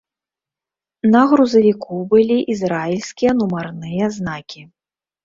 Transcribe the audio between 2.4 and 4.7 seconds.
ізраільскія нумарныя знакі.